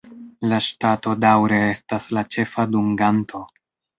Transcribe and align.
La 0.51 0.57
ŝtato 0.67 1.13
daŭre 1.25 1.59
estas 1.75 2.09
la 2.19 2.25
ĉefa 2.37 2.67
dunganto. 2.73 3.45